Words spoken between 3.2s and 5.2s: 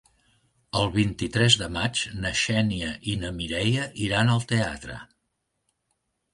na Mireia iran al teatre.